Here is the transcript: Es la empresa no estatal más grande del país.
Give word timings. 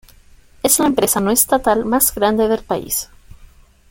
Es 0.63 0.79
la 0.79 0.87
empresa 0.87 1.19
no 1.19 1.29
estatal 1.29 1.85
más 1.85 2.15
grande 2.15 2.47
del 2.47 2.63
país. 2.63 3.11